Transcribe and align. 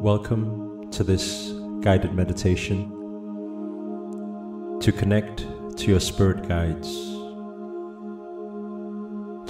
Welcome 0.00 0.90
to 0.90 1.02
this 1.02 1.52
guided 1.80 2.12
meditation 2.12 2.92
to 4.80 4.92
connect 4.92 5.46
to 5.78 5.86
your 5.86 6.00
spirit 6.00 6.46
guides, 6.46 6.86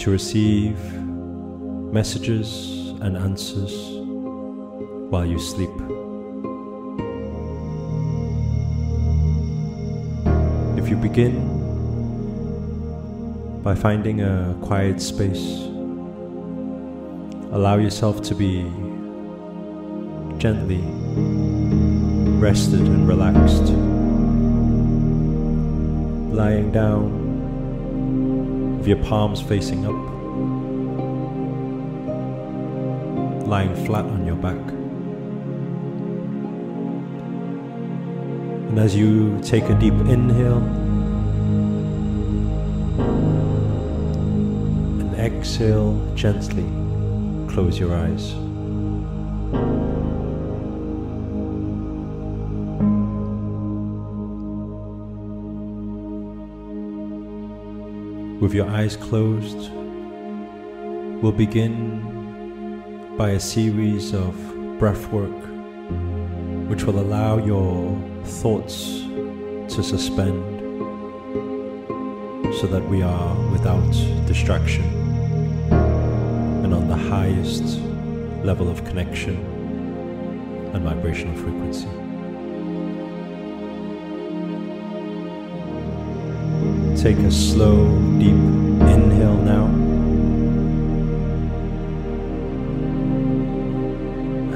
to 0.00 0.10
receive 0.10 0.78
messages 1.92 2.90
and 3.00 3.16
answers 3.16 3.72
while 5.10 5.26
you 5.26 5.40
sleep. 5.40 5.68
If 10.78 10.88
you 10.88 10.94
begin 10.94 11.42
by 13.64 13.74
finding 13.74 14.20
a 14.20 14.56
quiet 14.62 15.02
space, 15.02 15.64
allow 17.50 17.78
yourself 17.78 18.22
to 18.22 18.34
be 18.36 18.70
gently 20.46 20.84
rested 22.38 22.78
and 22.78 23.08
relaxed, 23.08 23.68
lying 26.32 26.70
down 26.70 27.10
with 28.78 28.86
your 28.86 29.02
palms 29.08 29.42
facing 29.42 29.84
up, 29.84 29.98
lying 33.48 33.74
flat 33.86 34.04
on 34.04 34.24
your 34.24 34.36
back. 34.36 34.62
And 38.68 38.78
as 38.78 38.94
you 38.94 39.40
take 39.42 39.64
a 39.64 39.74
deep 39.80 39.94
inhale 39.94 40.62
and 45.00 45.12
exhale 45.18 46.00
gently, 46.14 46.68
close 47.52 47.80
your 47.80 47.96
eyes. 47.96 48.45
With 58.46 58.54
your 58.54 58.68
eyes 58.68 58.96
closed, 58.96 59.72
we'll 61.20 61.32
begin 61.32 63.16
by 63.18 63.30
a 63.30 63.40
series 63.40 64.14
of 64.14 64.36
breath 64.78 65.08
work 65.10 65.34
which 66.68 66.84
will 66.84 67.00
allow 67.00 67.38
your 67.38 68.00
thoughts 68.22 69.00
to 69.74 69.82
suspend 69.82 70.60
so 72.60 72.68
that 72.68 72.88
we 72.88 73.02
are 73.02 73.50
without 73.50 73.90
distraction 74.28 74.84
and 76.62 76.72
on 76.72 76.86
the 76.86 76.94
highest 76.94 77.80
level 78.44 78.70
of 78.70 78.84
connection 78.84 79.34
and 80.72 80.84
vibrational 80.84 81.34
frequency. 81.34 82.05
Take 86.96 87.18
a 87.18 87.30
slow, 87.30 87.86
deep 88.18 88.34
inhale 88.34 89.36
now. 89.36 89.66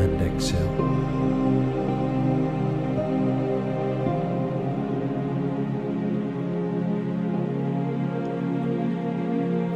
And 0.00 0.20
exhale. 0.22 0.76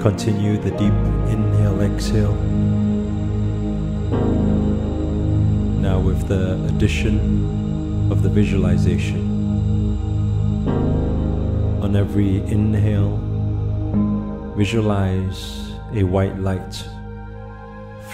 Continue 0.01 0.56
the 0.59 0.71
deep 0.71 0.99
inhale, 1.33 1.81
exhale. 1.83 2.34
Now, 5.81 6.01
with 6.01 6.27
the 6.27 6.55
addition 6.65 8.11
of 8.11 8.23
the 8.23 8.28
visualization 8.28 9.23
every 11.97 12.38
inhale, 12.47 13.16
visualize 14.56 15.72
a 15.94 16.03
white 16.03 16.38
light 16.38 16.84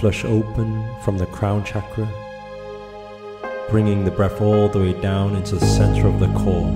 flush 0.00 0.24
open 0.24 0.82
from 1.02 1.18
the 1.18 1.26
crown 1.26 1.62
chakra, 1.62 2.08
bringing 3.68 4.04
the 4.04 4.10
breath 4.10 4.40
all 4.40 4.68
the 4.68 4.78
way 4.78 4.92
down 5.02 5.36
into 5.36 5.56
the 5.56 5.66
center 5.66 6.06
of 6.06 6.18
the 6.20 6.26
core. 6.38 6.68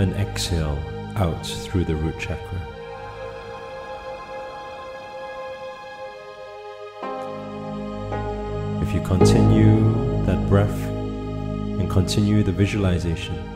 And 0.00 0.12
exhale 0.14 0.78
out 1.16 1.46
through 1.46 1.84
the 1.84 1.94
root 1.94 2.18
chakra. 2.18 2.60
If 8.82 8.92
you 8.92 9.00
continue 9.02 10.24
that 10.24 10.48
breath 10.48 10.82
and 11.78 11.88
continue 11.88 12.42
the 12.42 12.50
visualization, 12.50 13.49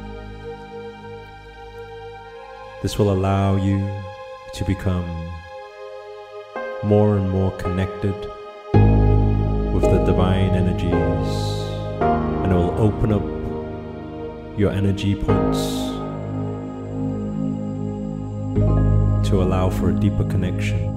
this 2.84 2.98
will 2.98 3.14
allow 3.14 3.56
you 3.56 3.80
to 4.52 4.62
become 4.62 5.08
more 6.82 7.16
and 7.16 7.30
more 7.30 7.50
connected 7.52 8.14
with 9.72 9.84
the 9.84 10.04
divine 10.04 10.50
energies, 10.50 11.30
and 12.42 12.52
it 12.52 12.54
will 12.54 12.78
open 12.78 13.10
up 13.10 13.22
your 14.58 14.70
energy 14.70 15.14
points 15.14 15.60
to 19.26 19.42
allow 19.42 19.70
for 19.70 19.88
a 19.88 19.94
deeper 19.94 20.24
connection. 20.24 20.93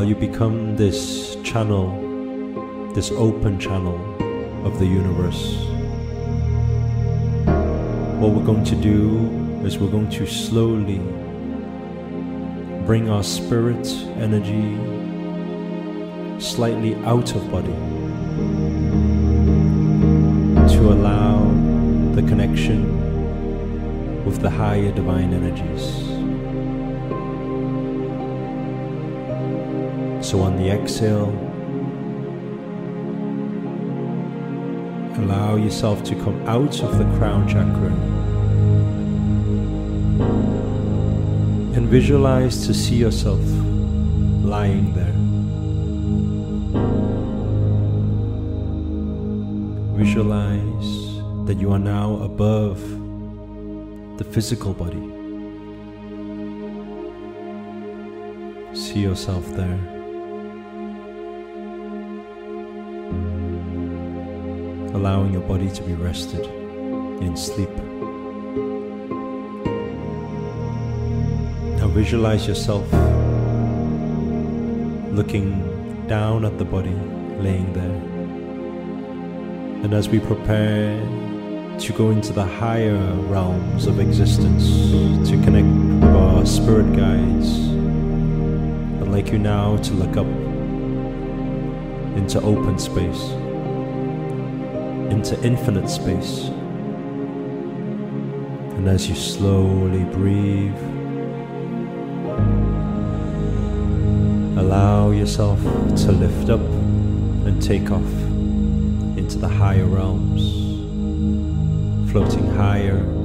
While 0.00 0.08
you 0.08 0.14
become 0.14 0.76
this 0.76 1.36
channel, 1.42 1.92
this 2.94 3.10
open 3.10 3.60
channel 3.60 3.98
of 4.64 4.78
the 4.78 4.86
universe, 4.86 5.56
what 8.18 8.32
we're 8.32 8.46
going 8.46 8.64
to 8.64 8.76
do 8.76 9.28
is 9.62 9.78
we're 9.78 9.90
going 9.90 10.08
to 10.08 10.26
slowly 10.26 11.00
bring 12.86 13.10
our 13.10 13.22
spirit 13.22 13.86
energy 14.16 14.74
slightly 16.40 16.94
out 17.04 17.34
of 17.34 17.50
body 17.50 17.74
to 20.76 20.92
allow 20.94 21.44
the 22.14 22.22
connection 22.22 24.24
with 24.24 24.40
the 24.40 24.48
higher 24.48 24.92
divine 24.92 25.34
energies. 25.34 26.19
So 30.30 30.42
on 30.42 30.56
the 30.56 30.70
exhale, 30.70 31.30
allow 35.24 35.56
yourself 35.56 36.04
to 36.04 36.14
come 36.14 36.40
out 36.46 36.84
of 36.84 36.98
the 36.98 37.04
crown 37.18 37.48
chakra 37.48 37.90
and 41.74 41.88
visualize 41.88 42.64
to 42.68 42.72
see 42.72 42.94
yourself 42.94 43.40
lying 44.44 44.94
there. 44.94 45.16
Visualize 49.98 50.90
that 51.48 51.56
you 51.58 51.72
are 51.72 51.80
now 51.80 52.14
above 52.22 52.78
the 54.18 54.22
physical 54.22 54.74
body. 54.74 55.10
See 58.76 59.00
yourself 59.00 59.44
there. 59.56 59.99
Allowing 65.00 65.32
your 65.32 65.40
body 65.40 65.70
to 65.70 65.82
be 65.84 65.94
rested 65.94 66.44
in 67.22 67.34
sleep. 67.34 67.70
Now 71.78 71.88
visualize 71.88 72.46
yourself 72.46 72.84
looking 75.10 76.04
down 76.06 76.44
at 76.44 76.58
the 76.58 76.66
body, 76.66 76.94
laying 77.40 77.72
there. 77.72 77.98
And 79.84 79.94
as 79.94 80.10
we 80.10 80.18
prepare 80.20 81.00
to 81.78 81.92
go 81.94 82.10
into 82.10 82.34
the 82.34 82.44
higher 82.44 83.14
realms 83.34 83.86
of 83.86 84.00
existence, 84.00 84.66
to 85.30 85.42
connect 85.44 85.66
with 86.04 86.14
our 86.14 86.44
spirit 86.44 86.94
guides, 86.94 87.48
I'd 89.00 89.08
like 89.08 89.32
you 89.32 89.38
now 89.38 89.78
to 89.78 89.92
look 89.94 90.18
up 90.18 90.26
into 92.18 92.38
open 92.42 92.78
space 92.78 93.39
into 95.20 95.38
infinite 95.44 95.86
space. 95.86 96.48
And 98.78 98.88
as 98.88 99.06
you 99.06 99.14
slowly 99.14 100.04
breathe, 100.04 100.74
allow 104.58 105.10
yourself 105.10 105.60
to 106.04 106.12
lift 106.12 106.48
up 106.48 106.60
and 106.60 107.62
take 107.62 107.90
off 107.90 108.10
into 109.18 109.36
the 109.36 109.48
higher 109.48 109.84
realms, 109.84 110.40
floating 112.10 112.46
higher 112.52 113.19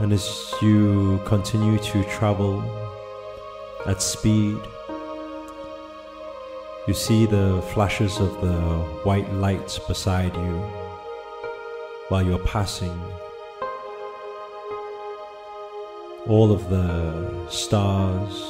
And 0.00 0.12
as 0.12 0.54
you 0.60 1.20
continue 1.24 1.78
to 1.78 2.04
travel 2.04 2.62
at 3.86 4.02
speed, 4.02 4.58
you 6.88 6.94
see 6.94 7.26
the 7.26 7.62
flashes 7.72 8.18
of 8.18 8.40
the 8.40 8.58
white 9.04 9.32
lights 9.34 9.78
beside 9.78 10.34
you 10.34 10.58
while 12.08 12.24
you're 12.26 12.38
passing. 12.40 13.00
All 16.26 16.50
of 16.50 16.68
the 16.70 17.48
stars 17.48 18.42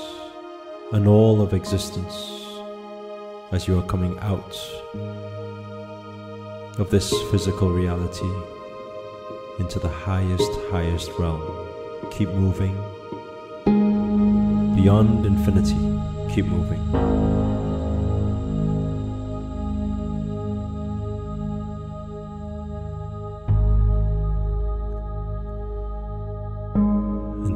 and 0.92 1.06
all 1.06 1.42
of 1.42 1.52
existence 1.52 2.14
as 3.50 3.68
you 3.68 3.78
are 3.78 3.86
coming 3.86 4.18
out 4.20 4.56
of 6.78 6.88
this 6.90 7.12
physical 7.30 7.70
reality 7.70 8.30
into 9.58 9.78
the 9.78 9.88
highest, 9.88 10.50
highest 10.70 11.10
realm. 11.18 11.42
Keep 12.10 12.30
moving 12.30 12.74
beyond 14.74 15.26
infinity. 15.26 15.76
Keep 16.34 16.46
moving. 16.46 16.80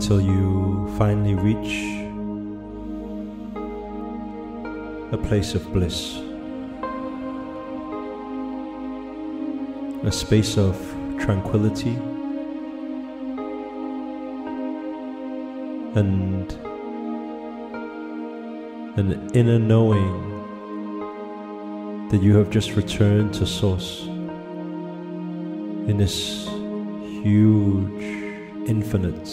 until 0.08 0.20
you 0.20 0.86
finally 0.98 1.34
reach 1.34 1.74
a 5.10 5.16
place 5.26 5.54
of 5.54 5.72
bliss, 5.72 6.16
a 10.04 10.12
space 10.12 10.56
of 10.56 10.76
tranquility 11.18 11.96
and 15.96 16.52
an 18.98 19.30
inner 19.34 19.58
knowing 19.58 20.34
that 22.10 22.22
you 22.22 22.36
have 22.36 22.50
just 22.50 22.76
returned 22.76 23.34
to 23.34 23.46
Source 23.46 24.02
in 25.88 25.96
this 25.98 26.46
huge, 27.24 28.02
infinite 28.68 29.28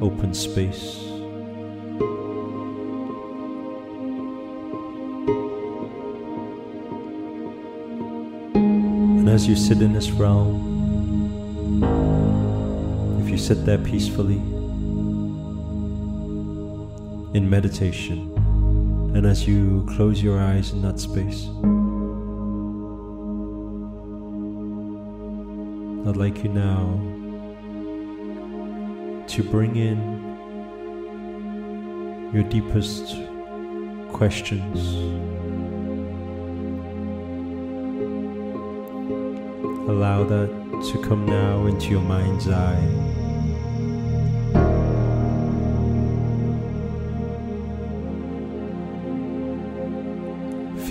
open 0.00 0.32
space. 0.34 1.00
And 8.54 9.28
as 9.28 9.46
you 9.48 9.56
sit 9.56 9.82
in 9.82 9.92
this 9.92 10.10
realm, 10.10 10.63
sit 13.44 13.66
there 13.66 13.76
peacefully 13.76 14.40
in 17.36 17.46
meditation, 17.46 18.32
and 19.14 19.26
as 19.26 19.46
you 19.46 19.86
close 19.96 20.22
your 20.22 20.40
eyes 20.40 20.72
in 20.72 20.80
that 20.80 20.98
space, 20.98 21.44
I'd 26.08 26.16
like 26.16 26.42
you 26.42 26.48
now 26.48 26.98
to 29.26 29.42
bring 29.42 29.76
in 29.76 29.98
your 32.32 32.44
deepest 32.44 33.14
questions. 34.10 34.94
Allow 39.86 40.24
that 40.24 40.48
to 40.92 41.02
come 41.06 41.26
now 41.26 41.66
into 41.66 41.90
your 41.90 42.00
mind's 42.00 42.48
eye. 42.48 43.03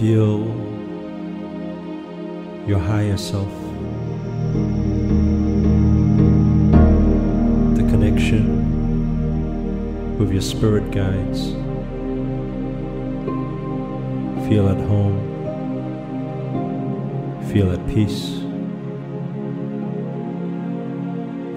Feel 0.04 0.44
your 2.68 2.78
higher 2.78 3.16
self. 3.16 3.48
The 7.78 7.86
connection 7.90 8.44
with 10.18 10.34
your 10.34 10.42
spirit 10.42 10.92
guides. 10.92 11.54
Feel 14.50 14.68
at 14.68 14.82
home. 14.92 15.16
Feel 17.54 17.72
at 17.72 17.88
peace. 17.88 18.42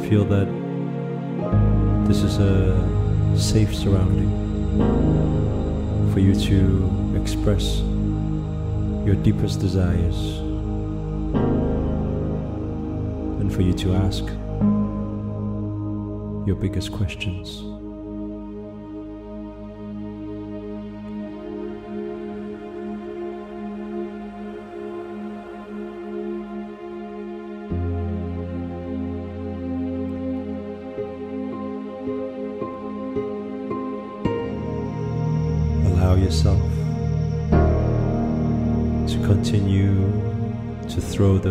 Feel 0.08 0.25
that 0.26 0.46
this 2.06 2.22
is 2.22 2.38
a 2.38 3.37
safe 3.37 3.75
surrounding 3.75 4.31
for 6.12 6.20
you 6.20 6.32
to 6.32 7.20
express 7.20 7.82
your 9.06 9.14
deepest 9.14 9.60
desires 9.60 10.38
and 13.40 13.54
for 13.54 13.62
you 13.62 13.72
to 13.72 13.94
ask 13.94 14.24
your 16.44 16.56
biggest 16.56 16.90
questions. 16.90 17.75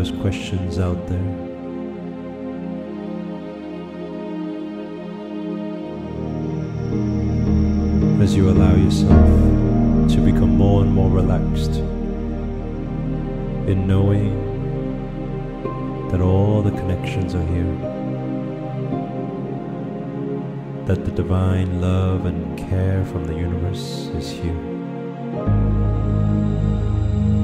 Those 0.06 0.22
questions 0.22 0.80
out 0.80 1.08
there. 1.08 1.46
as 8.22 8.36
you 8.36 8.50
allow 8.50 8.74
yourself 8.74 10.10
to 10.10 10.18
become 10.20 10.58
more 10.58 10.82
and 10.82 10.92
more 10.92 11.12
relaxed 11.12 11.76
in 13.70 13.86
knowing 13.86 14.34
that 16.10 16.22
all 16.22 16.64
the 16.64 16.72
connections 16.72 17.36
are 17.36 17.46
here, 17.46 17.76
that 20.88 21.06
the 21.06 21.12
divine 21.12 21.80
love 21.80 22.26
and 22.26 22.58
care 22.58 23.06
from 23.06 23.28
the 23.28 23.36
universe 23.36 24.08
is 24.16 24.32
here, 24.32 24.64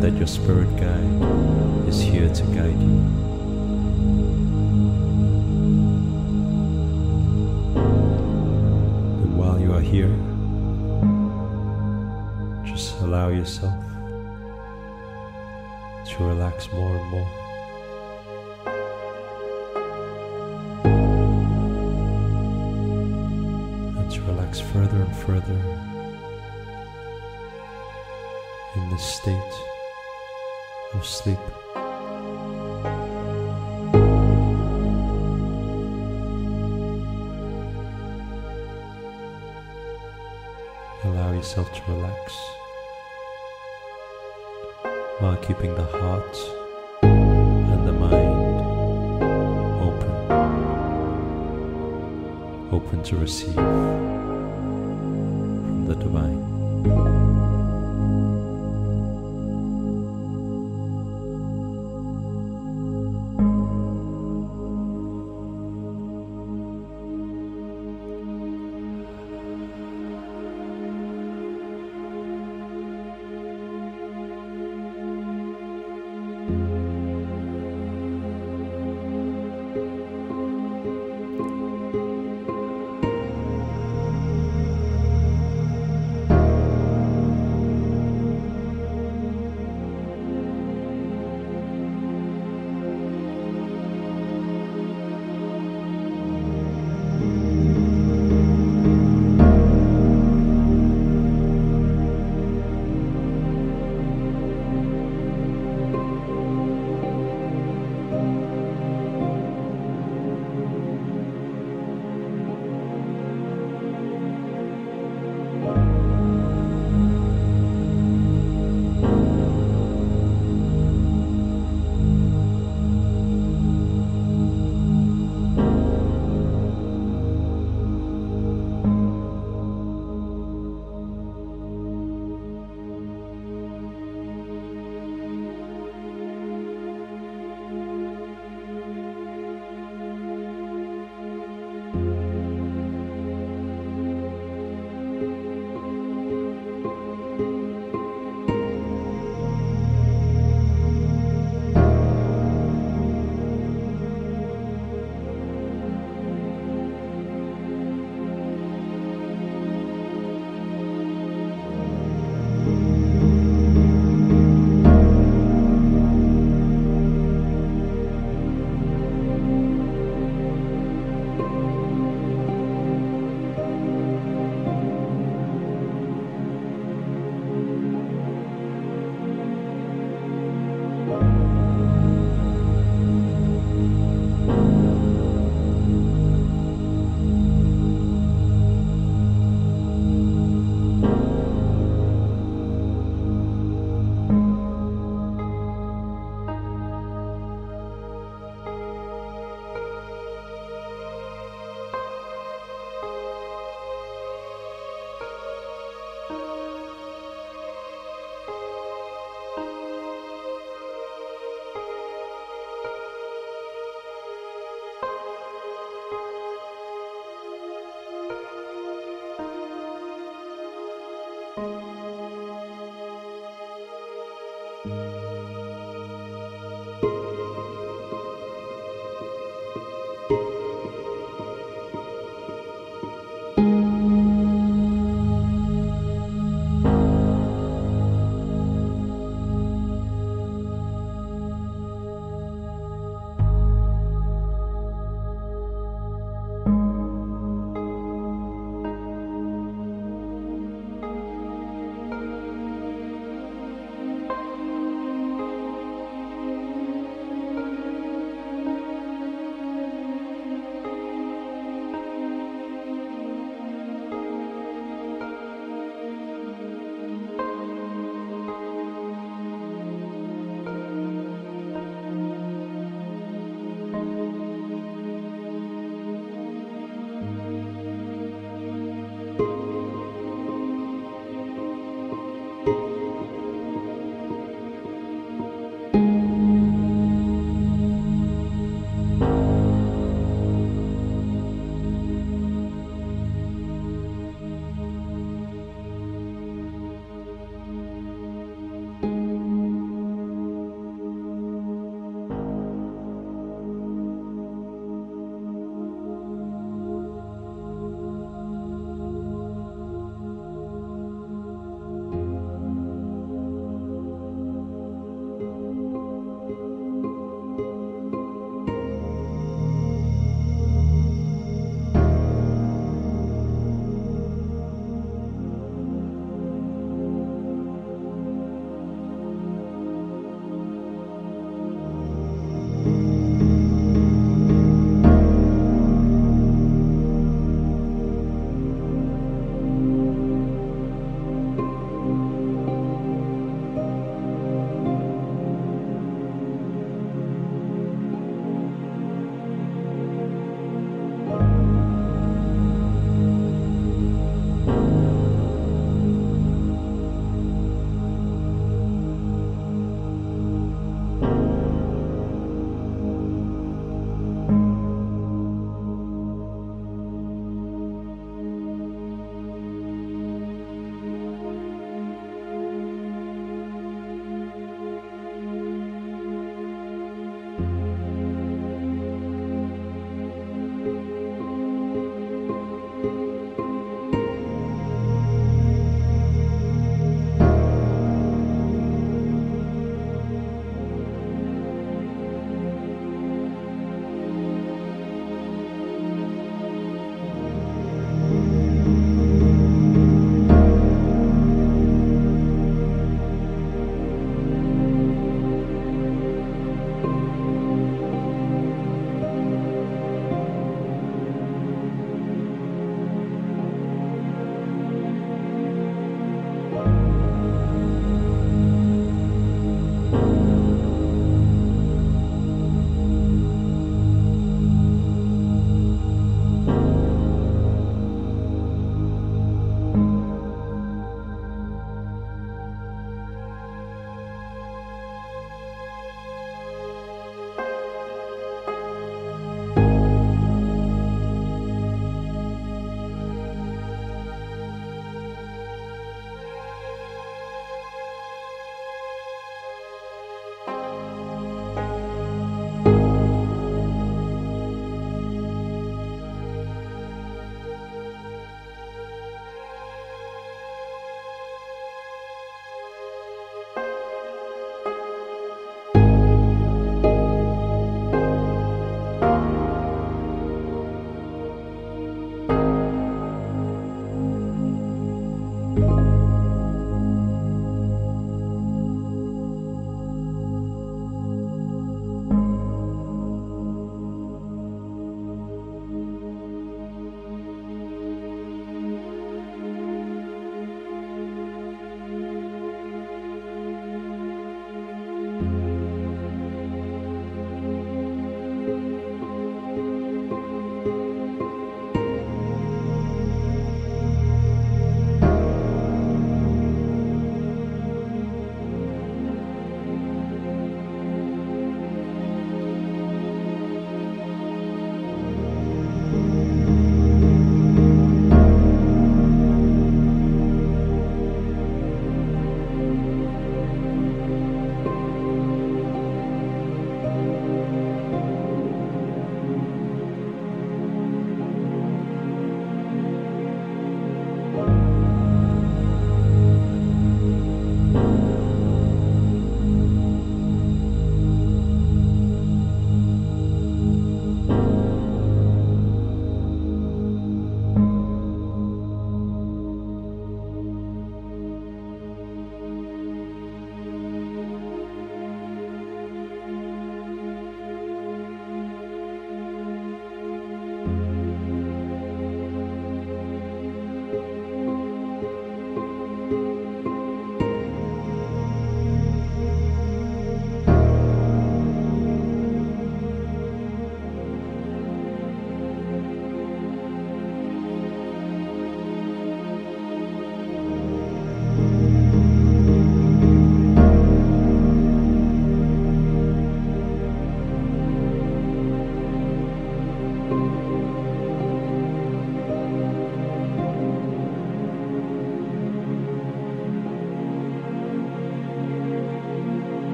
that 0.00 0.16
your 0.16 0.26
spirit 0.26 0.74
guide 0.76 1.61
is 1.92 2.00
here 2.00 2.32
to 2.32 2.42
guide 2.44 2.80
you. 2.80 2.94
And 9.20 9.36
while 9.36 9.60
you 9.60 9.74
are 9.74 9.80
here, 9.80 10.14
just 12.64 12.98
allow 13.02 13.28
yourself 13.28 13.74
to 16.06 16.24
relax 16.24 16.72
more 16.72 16.96
and 16.96 17.10
more. 17.10 17.30
And 23.98 24.10
to 24.10 24.22
relax 24.22 24.60
further 24.60 25.02
and 25.02 25.16
further 25.16 25.60
in 28.76 28.88
this 28.88 29.04
state 29.04 29.54
of 30.94 31.04
sleep. 31.04 31.38
Yourself 41.52 41.74
to 41.74 41.82
relax 41.92 42.32
while 45.18 45.36
keeping 45.36 45.74
the 45.74 45.84
heart 45.84 46.38
and 47.02 47.86
the 47.86 47.92
mind 47.92 49.22
open, 49.82 50.32
open 52.72 53.02
to 53.02 53.18
receive 53.18 53.54
from 53.54 54.64
the 55.86 55.94
divine. 55.94 57.21